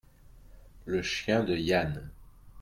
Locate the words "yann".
1.55-2.09